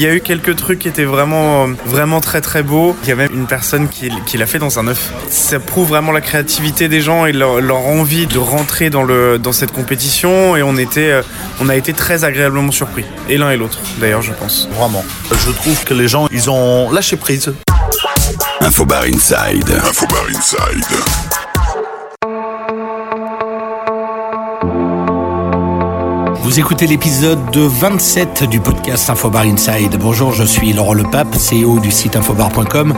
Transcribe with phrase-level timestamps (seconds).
[0.00, 2.96] Il y a eu quelques trucs qui étaient vraiment, vraiment très très beaux.
[3.04, 5.12] Il y a même une personne qui, qui l'a fait dans un œuf.
[5.28, 9.38] Ça prouve vraiment la créativité des gens et leur, leur envie de rentrer dans, le,
[9.38, 10.56] dans cette compétition.
[10.56, 11.22] Et on, était, euh,
[11.60, 13.04] on a été très agréablement surpris.
[13.28, 14.68] Et l'un et l'autre, d'ailleurs, je pense.
[14.72, 15.04] Vraiment.
[15.30, 17.54] Je trouve que les gens, ils ont lâché prise.
[18.62, 19.70] Infobar Inside.
[19.70, 20.86] Infobar Inside.
[26.44, 29.96] Vous écoutez l'épisode de 27 du podcast Infobar Inside.
[29.98, 32.92] Bonjour, je suis Laurent Lepape, CEO du site infobar.com.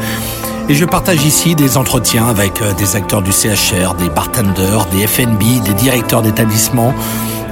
[0.68, 5.06] Et je partage ici des entretiens avec euh, des acteurs du CHR, des bartenders, des
[5.06, 6.92] FNB, des directeurs d'établissements,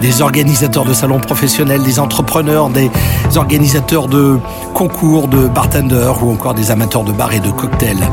[0.01, 2.91] des organisateurs de salons professionnels, des entrepreneurs, des
[3.37, 4.39] organisateurs de
[4.75, 8.09] concours de bartenders ou encore des amateurs de bars et de cocktails.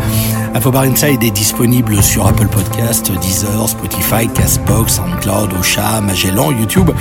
[0.54, 6.92] Infobar Inside est disponible sur Apple Podcast, Deezer, Spotify, Castbox, SoundCloud, Ocha, Magellan, YouTube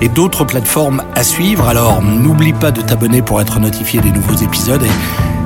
[0.00, 1.68] et d'autres plateformes à suivre.
[1.68, 4.84] Alors n'oublie pas de t'abonner pour être notifié des nouveaux épisodes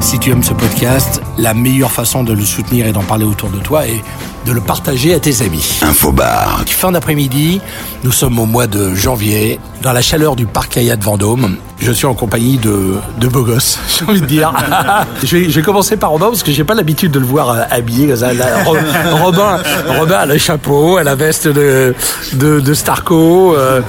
[0.01, 3.51] si tu aimes ce podcast, la meilleure façon de le soutenir et d'en parler autour
[3.51, 4.03] de toi est
[4.47, 5.81] de le partager à tes amis.
[5.83, 6.65] Infobar.
[6.67, 7.61] Fin d'après-midi,
[8.05, 11.57] nous sommes au mois de janvier, dans la chaleur du parc de Vendôme.
[11.81, 14.53] Je suis en compagnie de, de beaux gosses, j'ai envie de dire.
[15.23, 17.51] je, vais, je vais commencer par Robin parce que j'ai pas l'habitude de le voir
[17.51, 18.15] euh, habillé.
[18.17, 18.31] ça.
[18.65, 18.77] Ro-
[19.23, 21.95] Robin, Robin a le chapeau, a la veste de,
[22.35, 23.55] de, de Starco.
[23.57, 23.81] euh,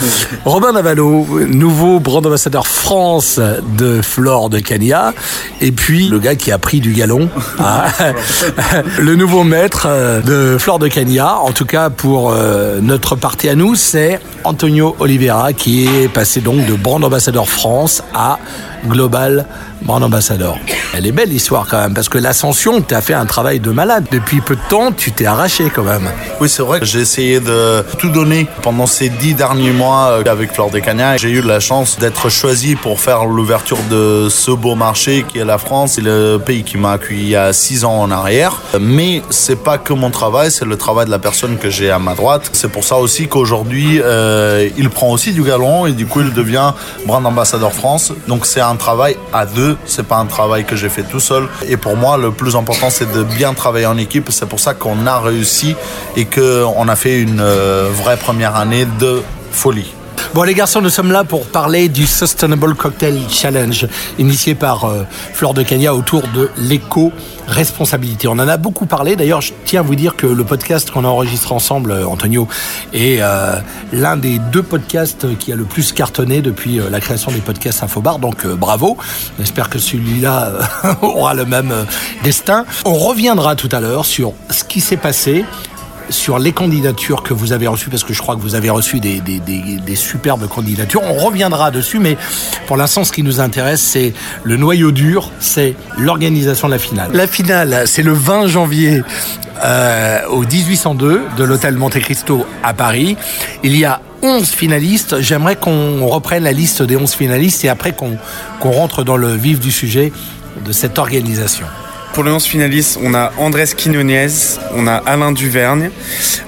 [0.45, 3.39] Robin Navalo, nouveau brand ambassadeur France
[3.77, 5.13] de Flore de Cania.
[5.59, 7.27] Et puis le gars qui a pris du galon,
[7.59, 7.85] hein,
[8.99, 11.37] le nouveau maître euh, de Flore de Cania.
[11.39, 16.39] En tout cas pour euh, notre partie à nous, c'est Antonio Oliveira qui est passé
[16.39, 17.78] donc de brand ambassadeur France
[18.13, 18.39] à
[18.87, 19.45] Global
[19.81, 20.57] Brand Ambassador.
[20.93, 23.71] Elle est belle l'histoire quand même, parce que l'ascension, tu as fait un travail de
[23.71, 24.05] malade.
[24.11, 26.09] Depuis peu de temps, tu t'es arraché quand même.
[26.41, 30.23] Oui, c'est vrai que j'ai essayé de tout donner pendant ces dix derniers mois euh,
[30.25, 31.17] avec Fleur des Cagnas.
[31.17, 35.45] J'ai eu la chance d'être choisi pour faire l'ouverture de ce beau marché qui est
[35.45, 35.93] la France.
[35.93, 38.61] C'est le pays qui m'a accueilli il y a six ans en arrière.
[38.79, 41.99] Mais c'est pas que mon travail, c'est le travail de la personne que j'ai à
[41.99, 42.49] ma droite.
[42.53, 46.33] C'est pour ça aussi qu'aujourd'hui, euh, il prend aussi du galon et du coup, il
[46.33, 46.73] devient
[47.05, 48.11] brand ambassadeur France.
[48.27, 51.47] Donc c'est travail à deux, c'est pas un travail que j'ai fait tout seul.
[51.67, 54.29] Et pour moi, le plus important, c'est de bien travailler en équipe.
[54.31, 55.75] C'est pour ça qu'on a réussi
[56.15, 59.21] et qu'on a fait une euh, vraie première année de
[59.51, 59.93] folie.
[60.35, 63.87] Bon les garçons, nous sommes là pour parler du Sustainable Cocktail Challenge
[64.19, 65.03] initié par euh,
[65.33, 68.27] Fleur de Cagna autour de l'éco-responsabilité.
[68.27, 69.15] On en a beaucoup parlé.
[69.15, 72.47] D'ailleurs, je tiens à vous dire que le podcast qu'on a enregistré ensemble, euh, Antonio,
[72.93, 73.55] est euh,
[73.91, 77.81] l'un des deux podcasts qui a le plus cartonné depuis euh, la création des podcasts
[77.81, 78.19] Infobar.
[78.19, 78.97] Donc bravo.
[79.39, 80.51] J'espère que celui-là
[81.01, 81.73] aura le même
[82.23, 82.65] destin.
[82.85, 85.43] On reviendra tout à l'heure sur ce qui s'est passé
[86.09, 88.99] sur les candidatures que vous avez reçues, parce que je crois que vous avez reçu
[88.99, 89.21] des,
[89.95, 91.01] superbes candidatures.
[91.03, 92.17] On reviendra dessus, mais
[92.67, 97.11] pour l'instant, ce qui nous intéresse, c'est le noyau dur, c'est l'organisation de la finale.
[97.13, 99.01] La finale, c'est le 20 janvier
[99.63, 103.17] euh, au 1802 de l'hôtel Monte Cristo à Paris.
[103.63, 105.19] Il y a 11 finalistes.
[105.21, 109.59] J'aimerais qu'on reprenne la liste des 11 finalistes et après qu'on rentre dans le vif
[109.59, 110.11] du sujet
[110.65, 111.65] de cette organisation.
[112.13, 115.91] Pour les 11 finalistes, on a Andrés Quinones, on a Alain Duvergne,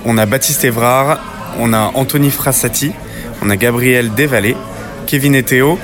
[0.05, 1.19] on a Baptiste Évrard,
[1.59, 2.91] on a Anthony Frassati,
[3.41, 4.57] on a Gabriel Desvallées,
[5.07, 5.77] Kevin Eteo,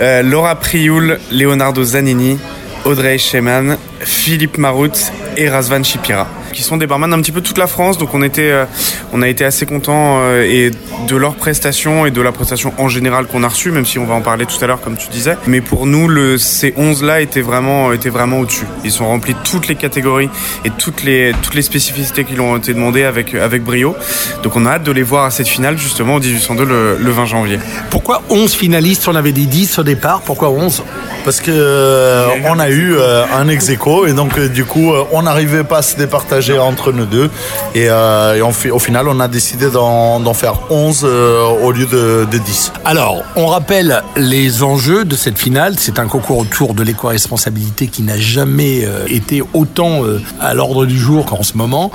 [0.00, 2.38] euh, Laura Prioul, Leonardo Zanini,
[2.84, 7.58] Audrey Schemann, Philippe Marout et Razvan Chipira qui sont des barman un petit peu toute
[7.58, 7.98] la France.
[7.98, 8.64] Donc on était euh,
[9.12, 10.70] on a été assez contents euh, et
[11.08, 14.04] de leur prestation et de la prestation en général qu'on a reçue même si on
[14.04, 15.36] va en parler tout à l'heure comme tu disais.
[15.46, 18.66] Mais pour nous le, ces 11 là étaient vraiment étaient vraiment au-dessus.
[18.84, 20.30] Ils ont rempli toutes les catégories
[20.64, 23.96] et toutes les toutes les spécificités qui leur ont été demandées avec avec brio.
[24.42, 27.10] Donc on a hâte de les voir à cette finale justement au 1802 le, le
[27.10, 27.58] 20 janvier.
[27.90, 30.22] Pourquoi 11 finalistes On avait dit 10 au départ.
[30.22, 30.82] Pourquoi 11
[31.24, 34.92] Parce que euh, on a eu euh, un ex aequo et donc euh, du coup
[34.92, 37.30] euh, on n'arrivait pas à se départager entre nous deux
[37.74, 41.86] et, euh, et on au final on a décidé d'en faire 11 euh, au lieu
[41.86, 42.72] de, de 10.
[42.84, 45.74] Alors, on rappelle les enjeux de cette finale.
[45.78, 50.86] C'est un concours autour de l'éco-responsabilité qui n'a jamais euh, été autant euh, à l'ordre
[50.86, 51.90] du jour qu'en ce moment.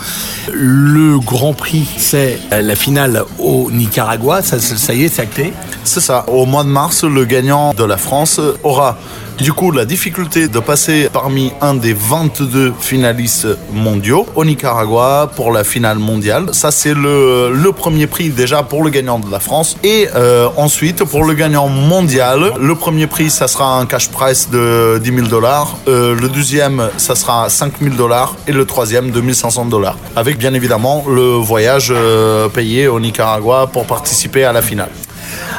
[0.52, 4.42] Le Grand Prix, c'est la finale au Nicaragua.
[4.42, 5.54] Ça, ça ça y est, c'est acté.
[5.84, 6.26] C'est ça.
[6.28, 8.98] Au mois de mars, le gagnant de la France aura
[9.38, 15.52] du coup la difficulté de passer parmi un des 22 finalistes mondiaux au Nicaragua pour
[15.52, 16.48] la finale mondiale.
[16.54, 19.78] Ça, c'est le, premier prix déjà pour le gagnant de la France.
[19.84, 24.50] Et euh, ensuite, pour le gagnant mondial, le premier prix, ça sera un cash price
[24.50, 25.76] de 10 000 dollars.
[25.88, 28.36] Euh, le deuxième, ça sera 5 000 dollars.
[28.48, 29.98] Et le troisième, 2500 dollars.
[30.16, 34.90] Avec bien évidemment le voyage euh, payé au Nicaragua pour participer à la finale.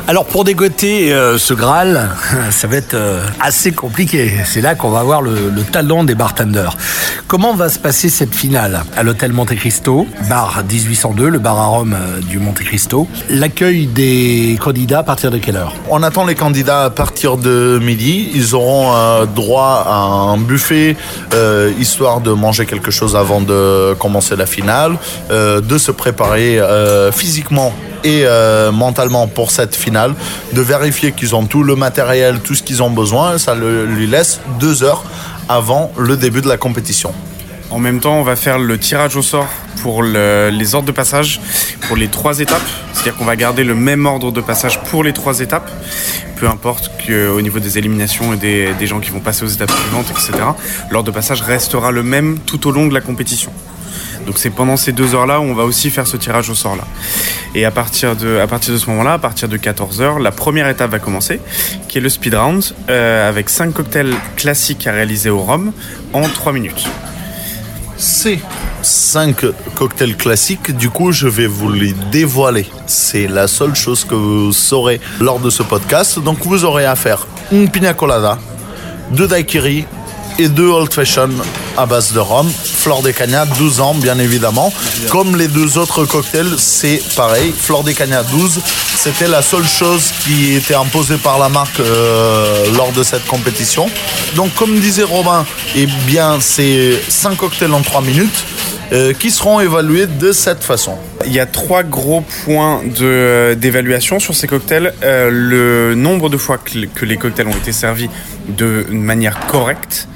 [0.09, 2.09] Alors pour dégoter euh, ce Graal,
[2.51, 4.31] ça va être euh, assez compliqué.
[4.45, 6.77] C'est là qu'on va voir le, le, talent des bartenders.
[7.27, 11.67] Comment va se passer cette finale à l'hôtel Monte Cristo, bar 1802, le bar à
[11.67, 13.09] Rome euh, du Monte Cristo?
[13.29, 15.75] L'accueil des candidats à partir de quelle heure?
[15.91, 18.31] On attend les candidats à partir de midi.
[18.33, 20.97] Ils auront droit à un buffet,
[21.81, 24.99] histoire de manger quelque chose avant de commencer la finale,
[25.31, 26.61] de se préparer
[27.13, 27.73] physiquement
[28.05, 30.15] et euh, mentalement pour cette finale,
[30.53, 33.39] de vérifier qu'ils ont tout le matériel, tout ce qu'ils ont besoin.
[33.39, 35.05] Ça lui laisse deux heures
[35.49, 37.13] avant le début de la compétition.
[37.71, 39.49] En même temps, on va faire le tirage au sort
[39.83, 41.41] pour les ordres de passage
[41.83, 42.63] pour les trois étapes.
[42.93, 45.71] C'est-à-dire qu'on va garder le même ordre de passage pour les trois étapes,
[46.37, 49.71] peu importe qu'au niveau des éliminations et des, des gens qui vont passer aux étapes
[49.71, 50.33] suivantes, etc.
[50.91, 53.53] L'ordre de passage restera le même tout au long de la compétition.
[54.27, 56.85] Donc c'est pendant ces deux heures-là où on va aussi faire ce tirage au sort-là.
[57.55, 60.99] Et à partir de, ce moment-là, à partir de 14 heures, la première étape va
[60.99, 61.41] commencer,
[61.89, 65.73] qui est le speed round, euh, avec cinq cocktails classiques à réaliser au rhum
[66.13, 66.87] en 3 minutes.
[67.97, 68.41] C'est
[68.83, 72.67] cinq cocktails classiques, du coup je vais vous les dévoiler.
[72.87, 76.19] C'est la seule chose que vous saurez lors de ce podcast.
[76.19, 78.39] Donc vous aurez à faire une pina colada,
[79.13, 79.87] deux daiquiri,
[80.39, 81.31] et deux Old Fashion
[81.77, 82.49] à base de rhum.
[82.49, 84.73] Flor de Cagna, 12 ans, bien évidemment.
[85.11, 87.53] Comme les deux autres cocktails, c'est pareil.
[87.57, 88.61] Flor de Cagna, 12.
[88.97, 93.87] C'était la seule chose qui était imposée par la marque euh, lors de cette compétition.
[94.35, 95.45] Donc, comme disait Robin,
[95.75, 98.45] eh bien, c'est 5 cocktails en 3 minutes.
[98.93, 100.97] Euh, qui seront évalués de cette façon.
[101.27, 102.83] Il y a trois gros points
[103.57, 104.93] d'évaluation sur ces cocktails.
[105.03, 108.09] Euh, le nombre de fois que, les cocktails ont été servis
[108.49, 110.07] de manière correcte.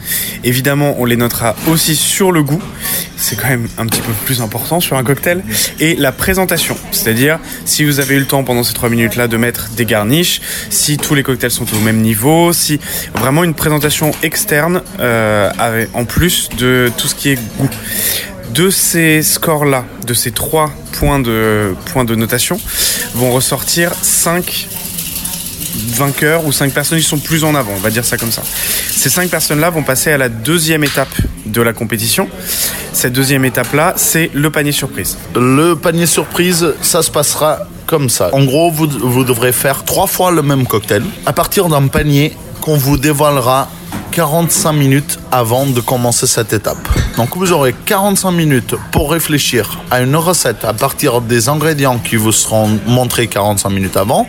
[0.44, 2.62] Évidemment, on les notera aussi sur le goût.
[3.17, 5.43] C'est quand même un petit peu plus important sur un cocktail.
[5.81, 6.76] Et la présentation.
[6.93, 10.40] C'est-à-dire, si vous avez eu le temps pendant ces trois minutes-là de mettre des garnishes,
[10.70, 12.78] si tous les cocktails sont au même niveau, si
[13.16, 15.50] vraiment une présentation externe euh,
[15.93, 17.69] en plus de tout ce qui est goût
[18.55, 22.61] de ces scores-là, de ces trois points de, points de notation,
[23.14, 24.69] vont ressortir cinq
[25.88, 28.43] vainqueurs ou cinq personnes qui sont plus en avant, on va dire ça comme ça.
[28.44, 31.14] Ces cinq personnes-là vont passer à la deuxième étape
[31.47, 32.29] de la compétition.
[32.93, 35.17] Cette deuxième étape-là, c'est le panier surprise.
[35.35, 38.31] Le panier surprise, ça se passera comme ça.
[38.32, 42.37] En gros, vous, vous devrez faire trois fois le même cocktail à partir d'un panier
[42.60, 43.68] qu'on vous dévoilera
[44.12, 46.88] 45 minutes avant de commencer cette étape.
[47.16, 52.16] Donc vous aurez 45 minutes pour réfléchir à une recette à partir des ingrédients qui
[52.16, 54.26] vous seront montrés 45 minutes avant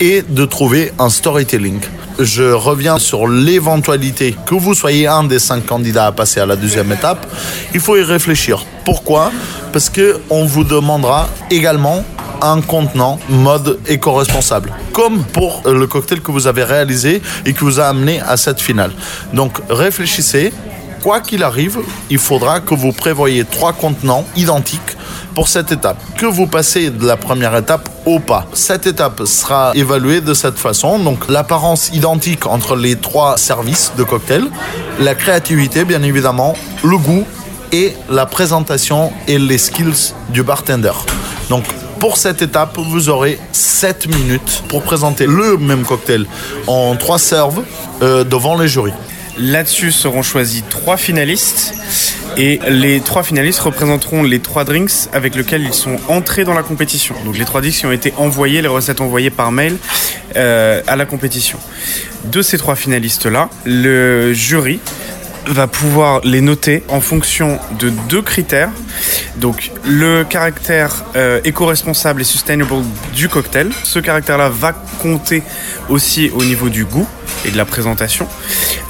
[0.00, 1.80] et de trouver un storytelling.
[2.18, 6.56] Je reviens sur l'éventualité que vous soyez un des cinq candidats à passer à la
[6.56, 7.26] deuxième étape.
[7.72, 8.64] Il faut y réfléchir.
[8.84, 9.32] Pourquoi?
[9.72, 12.04] Parce que on vous demandera également
[12.42, 17.80] un contenant mode éco-responsable, comme pour le cocktail que vous avez réalisé et qui vous
[17.80, 18.92] a amené à cette finale.
[19.32, 20.52] Donc réfléchissez,
[21.02, 21.78] quoi qu'il arrive,
[22.10, 24.96] il faudra que vous prévoyez trois contenants identiques
[25.34, 25.96] pour cette étape.
[26.16, 28.46] Que vous passez de la première étape au pas.
[28.52, 30.98] Cette étape sera évaluée de cette façon.
[30.98, 34.44] Donc l'apparence identique entre les trois services de cocktail,
[34.98, 37.24] la créativité bien évidemment, le goût
[37.72, 40.92] et la présentation et les skills du bartender.
[41.48, 41.64] Donc
[42.00, 46.24] pour cette étape, vous aurez 7 minutes pour présenter le même cocktail
[46.66, 47.62] en 3 serves
[48.00, 48.94] euh, devant les jurys.
[49.38, 51.74] Là-dessus seront choisis trois finalistes
[52.36, 56.62] et les trois finalistes représenteront les trois drinks avec lesquels ils sont entrés dans la
[56.62, 57.14] compétition.
[57.24, 59.76] Donc les trois drinks qui ont été envoyés, les recettes envoyées par mail
[60.36, 61.58] euh, à la compétition.
[62.24, 64.80] De ces trois finalistes-là, le jury
[65.46, 68.70] va pouvoir les noter en fonction de deux critères.
[69.36, 72.74] Donc le caractère euh, éco-responsable et sustainable
[73.14, 73.70] du cocktail.
[73.84, 75.42] Ce caractère-là va compter
[75.88, 77.06] aussi au niveau du goût
[77.44, 78.26] et de la présentation.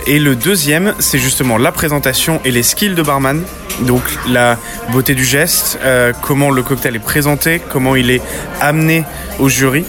[0.07, 3.43] Et le deuxième, c'est justement la présentation et les skills de barman.
[3.83, 4.59] Donc la
[4.93, 8.23] beauté du geste, euh, comment le cocktail est présenté, comment il est
[8.61, 9.05] amené
[9.39, 9.85] au jury.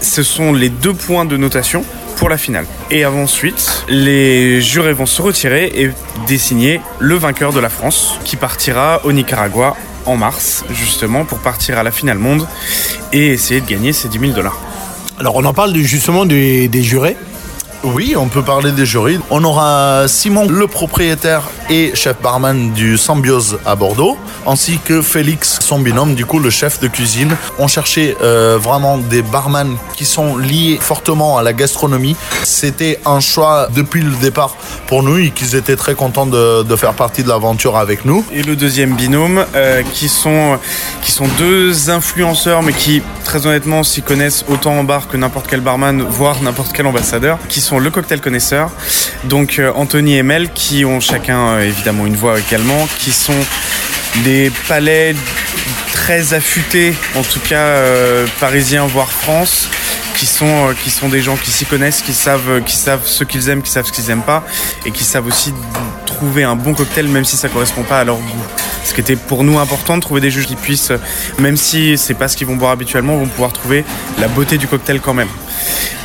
[0.00, 1.84] Ce sont les deux points de notation
[2.16, 2.66] pour la finale.
[2.90, 5.90] Et ensuite, les jurés vont se retirer et
[6.26, 11.78] désigner le vainqueur de la France qui partira au Nicaragua en mars, justement, pour partir
[11.78, 12.46] à la finale monde
[13.12, 14.58] et essayer de gagner ces 10 000 dollars.
[15.18, 17.16] Alors, on en parle justement des, jurés.
[17.94, 19.20] Oui, on peut parler des jurys.
[19.30, 25.60] On aura Simon, le propriétaire et chef barman du Symbiose à Bordeaux, ainsi que Félix,
[25.60, 27.36] son binôme, du coup le chef de cuisine.
[27.60, 32.16] On cherchait euh, vraiment des barman qui sont liés fortement à la gastronomie.
[32.42, 34.56] C'était un choix depuis le départ
[34.88, 38.24] pour nous et qu'ils étaient très contents de, faire partie de l'aventure avec nous.
[38.32, 40.58] Et le deuxième binôme, euh, qui, sont,
[41.02, 45.46] qui sont deux influenceurs, mais qui très honnêtement s'y connaissent autant en bar que n'importe
[45.48, 48.70] quel barman, voire n'importe quel ambassadeur, qui sont le cocktail connaisseur.
[49.24, 53.38] Donc euh, Anthony et Mel, qui ont chacun euh, évidemment une voix également, qui sont
[54.24, 55.14] des palais
[55.92, 59.68] très affûtés, en tout cas euh, parisiens voire France,
[60.16, 63.06] qui sont euh, qui sont des gens qui s'y connaissent, qui savent euh, qui savent
[63.06, 64.44] ce qu'ils aiment, qui savent ce qu'ils aiment pas,
[64.84, 65.52] et qui savent aussi
[66.06, 68.44] trouver un bon cocktail même si ça correspond pas à leur goût.
[68.84, 70.98] Ce qui était pour nous important de trouver des juges qui puissent, euh,
[71.38, 73.84] même si c'est pas ce qu'ils vont boire habituellement, vont pouvoir trouver
[74.18, 75.28] la beauté du cocktail quand même.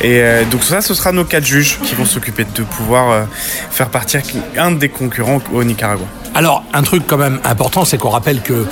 [0.00, 3.28] Et donc ça, ce sera nos quatre juges qui vont s'occuper de pouvoir
[3.70, 4.20] faire partir
[4.58, 6.06] un des concurrents au Nicaragua.
[6.34, 8.66] Alors, un truc quand même important, c'est qu'on rappelle que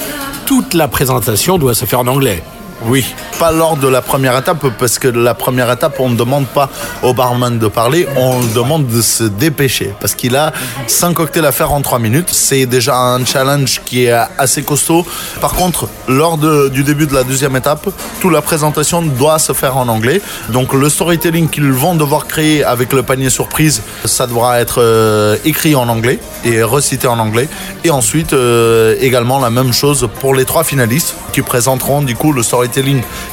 [0.45, 2.43] toute la présentation doit se faire en anglais.
[2.87, 3.05] Oui.
[3.39, 6.71] Pas lors de la première étape, parce que la première étape, on ne demande pas
[7.03, 9.95] au barman de parler, on demande de se dépêcher.
[10.01, 10.53] Parce qu'il a
[10.87, 12.29] 5 cocktails à faire en 3 minutes.
[12.31, 15.05] C'est déjà un challenge qui est assez costaud.
[15.41, 17.89] Par contre, lors du début de la deuxième étape,
[18.21, 20.21] toute la présentation doit se faire en anglais.
[20.49, 25.37] Donc le storytelling qu'ils vont devoir créer avec le panier surprise, ça devra être euh,
[25.45, 27.49] écrit en anglais et recité en anglais.
[27.85, 32.33] Et ensuite, euh, également la même chose pour les trois finalistes qui présenteront du coup
[32.33, 32.70] le storytelling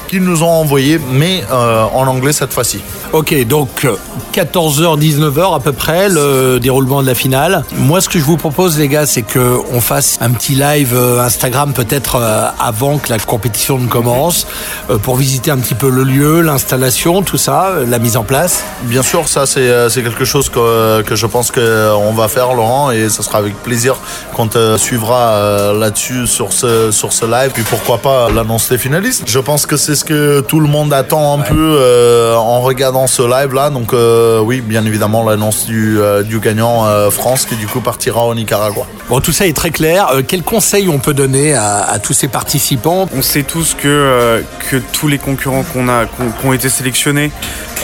[0.07, 2.81] qu'ils nous ont envoyé, mais euh, en anglais cette fois-ci.
[3.13, 3.87] Ok, donc
[4.33, 7.63] 14h, 19h à peu près, le déroulement de la finale.
[7.77, 10.93] Moi, ce que je vous propose, les gars, c'est que on fasse un petit live
[10.93, 14.45] euh, Instagram peut-être euh, avant que la compétition ne commence,
[14.89, 18.63] euh, pour visiter un petit peu le lieu, l'installation, tout ça, la mise en place.
[18.83, 23.09] Bien sûr, ça c'est quelque chose que, que je pense qu'on va faire, Laurent, et
[23.09, 23.95] ce sera avec plaisir
[24.35, 27.51] qu'on te suivra là-dessus sur ce, sur ce live.
[27.53, 29.23] Puis pourquoi pas l'annonce des finalistes.
[29.25, 32.96] Je pense que c'est ce que tout le monde attend un peu euh, en regardant
[33.05, 33.69] ce live-là.
[33.69, 37.81] Donc euh, oui, bien évidemment, l'annonce du, euh, du gagnant euh, France qui du coup
[37.81, 38.87] partira au Nicaragua.
[39.09, 40.07] Bon, tout ça est très clair.
[40.13, 43.07] Euh, quels conseils on peut donner à, à tous ces participants?
[43.15, 46.69] On sait tous que, euh, que tous les concurrents qu'on a, qu'on- qui ont été
[46.69, 47.31] sélectionnés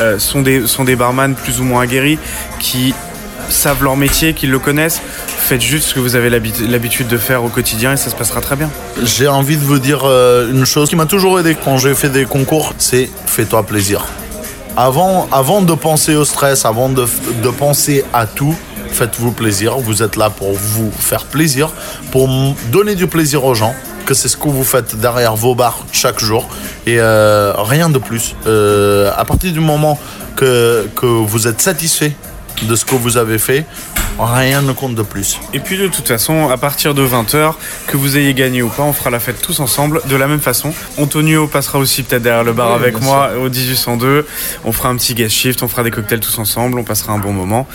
[0.01, 2.17] euh, sont, des, sont des barman plus ou moins aguerris
[2.59, 2.93] qui
[3.49, 5.01] savent leur métier, qui le connaissent.
[5.27, 8.39] Faites juste ce que vous avez l'habitude de faire au quotidien et ça se passera
[8.39, 8.69] très bien.
[9.03, 12.23] J'ai envie de vous dire une chose qui m'a toujours aidé quand j'ai fait des
[12.23, 14.05] concours, c'est fais-toi plaisir.
[14.75, 17.05] Avant, avant de penser au stress, avant de,
[17.57, 18.55] penser à tout,
[18.89, 19.77] faites-vous plaisir.
[19.77, 21.71] Vous êtes là pour vous faire plaisir,
[22.11, 22.27] pour
[22.71, 23.75] donner du plaisir aux gens,
[24.07, 26.47] que c'est ce que vous faites derrière vos bars chaque jour.
[26.87, 28.35] Et euh, rien de plus.
[28.47, 29.99] Euh, à partir du moment
[30.35, 32.15] que, que vous êtes satisfait
[32.63, 33.65] de ce que vous avez fait,
[34.19, 35.39] rien ne compte de plus.
[35.53, 37.53] Et puis de toute façon, à partir de 20h,
[37.87, 40.39] que vous ayez gagné ou pas, on fera la fête tous ensemble de la même
[40.39, 40.73] façon.
[40.97, 44.25] Antonio passera aussi peut-être derrière le bar Oui, avec moi au 1802.
[44.65, 47.19] On fera un petit guest shift, on fera des cocktails tous ensemble, on passera un
[47.19, 47.67] bon moment.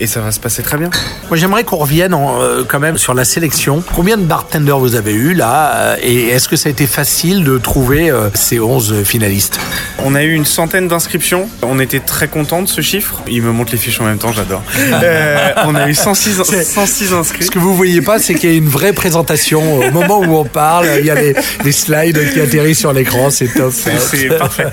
[0.00, 0.90] Et ça va se passer très bien.
[1.28, 3.82] Moi, j'aimerais qu'on revienne en, euh, quand même sur la sélection.
[3.96, 7.42] Combien de bartenders vous avez eu là euh, Et est-ce que ça a été facile
[7.42, 9.58] de trouver euh, ces 11 finalistes?
[10.04, 11.48] On a eu une centaine d'inscriptions.
[11.62, 13.20] On était très contents de ce chiffre.
[13.28, 14.62] Il me montre les fiches en même temps, j'adore.
[15.00, 17.44] Euh, on a eu 106, C'est- 106 inscrits.
[17.44, 19.78] Ce que vous voyez pas, c'est qu'il y a une vraie présentation.
[19.80, 23.30] Au moment où on parle, il y a les, les slides qui atterrissent sur l'écran.
[23.30, 23.72] C'est top.
[23.72, 24.66] C'est- parfait.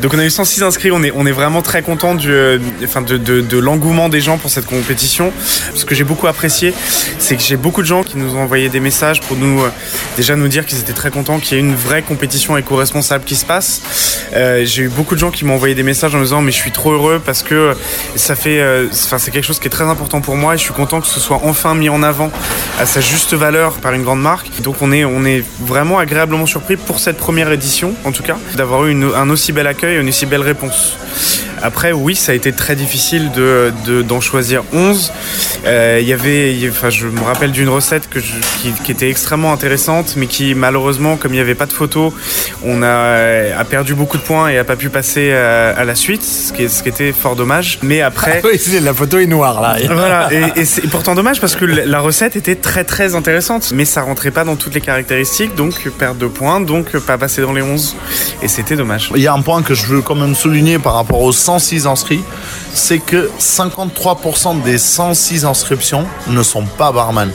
[0.00, 2.32] Donc on a eu 106 inscrits, on est, on est vraiment très content du,
[2.84, 5.32] enfin de, de, de l'engouement des gens pour cette compétition.
[5.74, 6.74] Ce que j'ai beaucoup apprécié,
[7.18, 9.70] c'est que j'ai beaucoup de gens qui nous ont envoyé des messages pour nous euh,
[10.16, 13.36] déjà nous dire qu'ils étaient très contents qu'il y ait une vraie compétition éco-responsable qui
[13.36, 13.82] se passe.
[14.34, 16.52] Euh, j'ai eu beaucoup de gens qui m'ont envoyé des messages en me disant mais
[16.52, 17.74] je suis trop heureux parce que
[18.16, 20.62] ça fait, euh, enfin c'est quelque chose qui est très important pour moi et je
[20.62, 22.30] suis content que ce soit enfin mis en avant
[22.80, 24.62] à sa juste valeur par une grande marque.
[24.62, 28.36] Donc on est, on est vraiment agréablement surpris pour cette première édition, en tout cas,
[28.56, 30.96] d'avoir eu un aussi bel accueil, une aussi belle réponse.
[31.62, 35.12] Après, oui, ça a été très difficile de, de- d'en choisir 11.
[35.66, 38.92] Euh, Il y avait, y- enfin, je me rappelle d'une recette que je- qui, qui
[38.92, 42.12] était extrêmement intéressante, mais qui malheureusement, comme il n'y avait pas de photos,
[42.64, 45.94] on a, a perdu beaucoup de points et a pas pu passer à, à la
[45.94, 47.78] suite, ce qui, est- ce qui était fort dommage.
[47.82, 48.42] Mais après,
[48.82, 49.76] la photo est noire là.
[49.86, 53.84] voilà, et, et c'est pourtant dommage parce que la recette était très très intéressante, mais
[53.84, 57.52] ça rentrait pas dans toutes les caractéristiques, donc perte de points, donc pas passer dans
[57.52, 57.96] les 11.
[58.42, 59.10] Et c'était dommage.
[59.14, 61.86] Il y a un point que je veux quand même souligner par rapport aux 106
[61.86, 62.24] inscrits,
[62.72, 67.30] c'est que 53% des 106 inscriptions ne sont pas barman.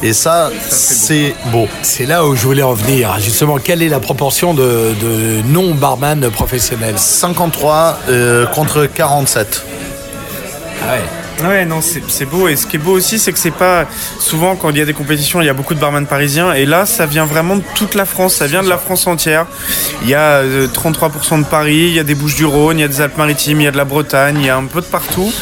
[0.00, 1.66] Et ça, c'est beau.
[1.82, 3.18] C'est là où je voulais en venir.
[3.18, 6.98] Justement, quelle est la proportion de, de non-barman professionnels?
[6.98, 9.64] 53 euh, contre 47.
[11.44, 12.48] Ouais, non, c'est beau.
[12.48, 13.86] Et ce qui est beau aussi, c'est que c'est pas.
[14.18, 16.52] Souvent, quand il y a des compétitions, il y a beaucoup de barman parisiens.
[16.52, 18.34] Et là, ça vient vraiment de toute la France.
[18.34, 19.46] Ça vient de la France entière.
[20.02, 22.88] Il y a euh, 33% de Paris, il y a des Bouches-du-Rhône, il y a
[22.88, 25.32] des Alpes-Maritimes, il y a de la Bretagne, il y a un peu de partout.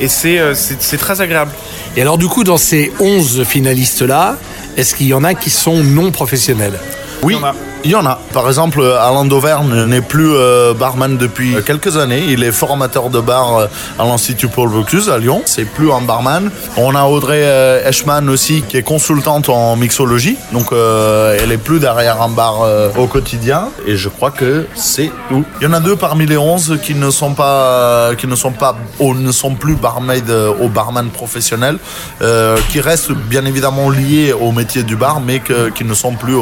[0.00, 1.50] Et c'est euh, c'est très agréable.
[1.96, 4.36] Et alors du coup, dans ces 11 finalistes-là,
[4.76, 6.78] est-ce qu'il y en a qui sont non professionnels?
[7.22, 7.54] Oui, Il y en a.
[7.84, 8.18] il y en a.
[8.32, 12.22] Par exemple, Alain Dauvergne n'est plus euh, barman depuis quelques années.
[12.28, 13.66] Il est formateur de bar euh,
[13.98, 15.42] à l'Institut Paul Bocuse à Lyon.
[15.46, 16.50] C'est plus un barman.
[16.76, 20.36] On a Audrey euh, Eschmann aussi, qui est consultante en mixologie.
[20.52, 22.60] Donc, euh, elle est plus derrière un bar
[22.96, 23.68] au quotidien.
[23.86, 25.44] Et je crois que c'est tout.
[25.60, 28.52] Il y en a deux parmi les 11 qui ne sont pas, qui ne sont
[28.52, 31.78] pas, ou ne sont plus barmaid au barman professionnel,
[32.70, 36.36] qui restent bien évidemment liés au métier du bar, mais que- qui ne sont plus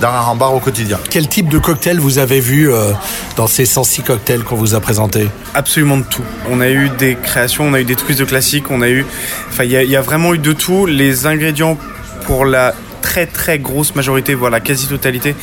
[0.00, 0.73] derrière un bar au quotidien.
[1.10, 2.92] Quel type de cocktail vous avez vu euh,
[3.36, 5.28] dans ces 106 cocktails qu'on vous a présentés?
[5.54, 6.24] Absolument de tout.
[6.50, 9.04] On a eu des créations, on a eu des twists de classiques, on a eu.
[9.50, 10.86] Enfin, il y, a- il y a vraiment eu de tout.
[10.86, 11.78] Les ingrédients
[12.26, 15.34] pour la très très grosse majorité, voire la quasi-totalité,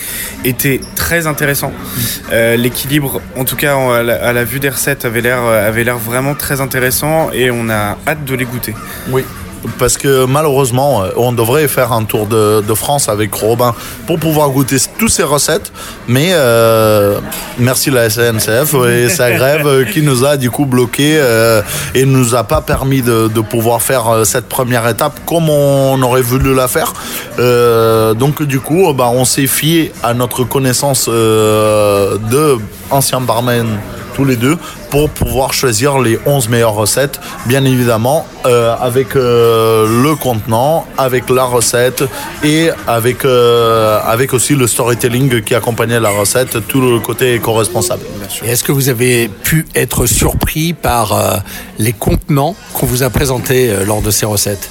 [0.44, 1.72] étaient très intéressants.
[2.34, 5.68] Euh, L'équilibre, en tout cas à la, à la vue des recettes, avait l'air euh,
[5.68, 8.74] avait l'air vraiment très intéressant et on a hâte de les goûter.
[9.10, 9.24] Oui.
[9.78, 13.74] Parce que malheureusement, euh, on devrait faire un tour de, de France avec Robin
[14.08, 15.72] pour pouvoir goûter toutes ces recettes.
[16.08, 17.20] Mais euh,
[17.58, 21.62] merci la SNCF et sa grève qui nous a du coup bloqué euh,
[21.96, 26.02] et nous a pas permis de, de pouvoir faire euh, cette première étape comme on
[26.02, 26.94] aurait voulu la faire.
[27.40, 32.58] Euh, donc du coup, bah, on s'est fié à notre connaissance de
[32.90, 33.68] anciens barmen
[34.14, 34.58] tous les deux
[34.90, 41.30] pour pouvoir choisir les 11 meilleures recettes, bien évidemment, euh, avec euh, le contenant, avec
[41.30, 42.04] la recette
[42.44, 48.04] et avec, euh, avec aussi le storytelling qui accompagnait la recette, tout le côté éco-responsable.
[48.44, 51.38] Et est-ce que vous avez pu être surpris par euh,
[51.80, 54.70] les contenants qu'on vous a présentés euh, lors de ces recettes?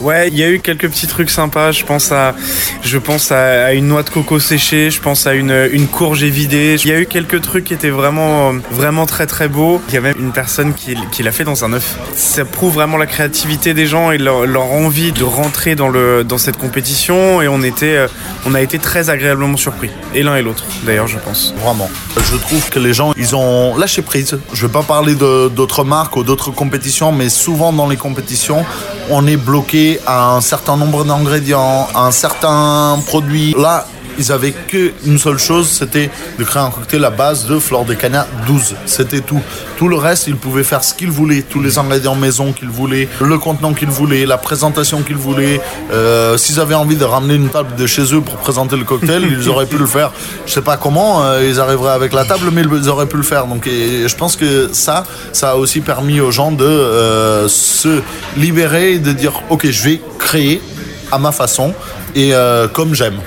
[0.00, 1.72] Ouais, il y a eu quelques petits trucs sympas.
[1.72, 2.34] Je pense à,
[2.82, 4.90] je pense à, une noix de coco séchée.
[4.90, 6.76] Je pense à une, une courge évidée.
[6.84, 9.82] Il y a eu quelques trucs qui étaient vraiment, vraiment très très beaux.
[9.88, 11.96] Il y a même une personne qui, qui l'a fait dans un œuf.
[12.14, 16.22] Ça prouve vraiment la créativité des gens et leur, leur envie de rentrer dans le,
[16.22, 17.42] dans cette compétition.
[17.42, 18.08] Et on était, euh,
[18.46, 19.90] on a été très agréablement surpris.
[20.14, 21.54] Et l'un et l'autre, d'ailleurs, je pense.
[21.64, 21.90] Vraiment.
[22.30, 24.38] Je trouve que les gens, ils ont lâché prise.
[24.52, 28.64] Je vais pas parler d'autres marques ou d'autres compétitions, mais souvent dans les compétitions,
[29.10, 33.54] on est bloqué à un certain nombre d'ingrédients, à un certain produit.
[33.58, 33.86] Là,
[34.18, 37.94] ils avaient qu'une seule chose, c'était de créer un cocktail à base de fleur de
[37.94, 38.74] cana 12.
[38.86, 39.40] C'était tout.
[39.76, 43.08] Tout le reste, ils pouvaient faire ce qu'ils voulaient, tous les ingrédients maison qu'ils voulaient,
[43.20, 45.60] le contenant qu'ils voulaient, la présentation qu'ils voulaient.
[45.92, 49.22] Euh, S'ils avaient envie de ramener une table de chez eux pour présenter le cocktail,
[49.40, 50.12] ils auraient pu le faire.
[50.46, 53.22] Je sais pas comment euh, ils arriveraient avec la table, mais ils auraient pu le
[53.22, 53.46] faire.
[53.46, 58.02] Donc, et je pense que ça, ça a aussi permis aux gens de euh, se
[58.36, 60.60] libérer et de dire, ok, je vais créer
[61.12, 61.72] à ma façon
[62.14, 62.32] et
[62.72, 63.18] comme j'aime.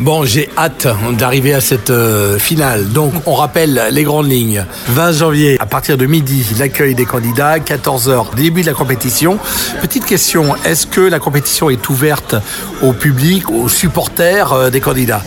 [0.00, 2.88] Bon, j'ai hâte d'arriver à cette euh, finale.
[2.88, 4.64] Donc, on rappelle les grandes lignes.
[4.88, 7.58] 20 janvier, à partir de midi, l'accueil des candidats.
[7.58, 9.38] 14h, début de la compétition.
[9.82, 12.34] Petite question, est-ce que la compétition est ouverte
[12.80, 15.22] au public, aux supporters euh, des candidats?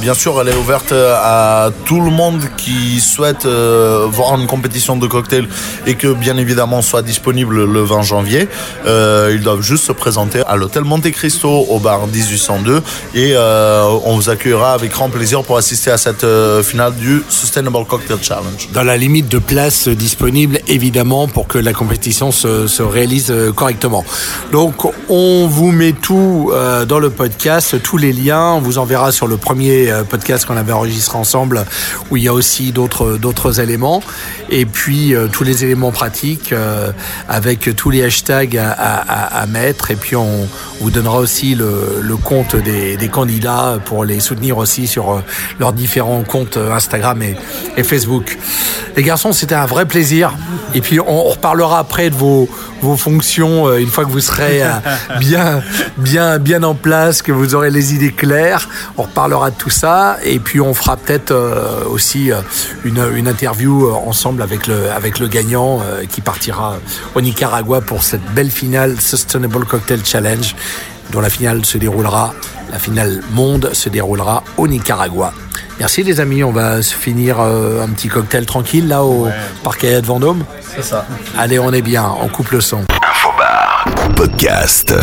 [0.00, 4.96] Bien sûr, elle est ouverte à tout le monde qui souhaite euh, voir une compétition
[4.96, 5.48] de cocktail
[5.86, 8.48] et que bien évidemment soit disponible le 20 janvier.
[8.86, 12.82] Euh, ils doivent juste se présenter à l'hôtel Monte Cristo au bar 1802
[13.14, 17.22] et euh, on vous accueillera avec grand plaisir pour assister à cette euh, finale du
[17.28, 18.68] Sustainable Cocktail Challenge.
[18.72, 23.52] Dans la limite de places disponibles, évidemment, pour que la compétition se, se réalise euh,
[23.52, 24.04] correctement.
[24.52, 24.74] Donc,
[25.08, 28.52] on vous met tout euh, dans le podcast, tous les liens.
[28.52, 31.64] On vous enverra sur le premier euh, podcast qu'on avait enregistré ensemble,
[32.10, 34.02] où il y a aussi d'autres d'autres éléments.
[34.50, 36.92] Et puis, euh, tous les éléments pratiques, euh,
[37.28, 39.00] avec tous les hashtags à, à-
[39.38, 39.90] à- à mettre.
[39.90, 40.46] Et puis, on
[40.80, 45.22] vous donnera aussi le, le compte des, des candidats pour les soutenir aussi sur
[45.58, 47.36] leurs différents comptes Instagram et,
[47.76, 48.36] et Facebook.
[48.96, 50.32] Les garçons, c'était un vrai plaisir.
[50.74, 52.48] Et puis, on, on reparlera après de vos,
[52.82, 54.62] vos fonctions une fois que vous serez
[55.18, 55.62] bien,
[55.96, 58.68] bien, bien en place, que vous aurez les idées claires.
[58.98, 60.16] On reparlera de tout ça.
[60.24, 62.36] Et puis, on fera peut-être euh, aussi euh,
[62.84, 66.76] une, une interview euh, ensemble avec le, avec le gagnant euh, qui partira
[67.14, 70.54] au Nicaragua pour cette belle finale Sustainable Cocktail Challenge
[71.12, 72.32] dont la finale se déroulera,
[72.72, 75.32] la finale monde se déroulera au Nicaragua.
[75.78, 79.28] Merci les amis, on va se finir euh, un petit cocktail tranquille là au
[79.62, 80.44] parquet de Vendôme.
[80.74, 81.04] C'est ça.
[81.36, 82.84] Allez, on est bien, on coupe le son.
[83.02, 83.84] Infobar.
[84.16, 84.94] Podcast.